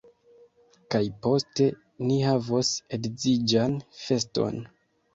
[0.95, 1.69] Kaj poste
[2.07, 4.63] ni havos edziĝan feston!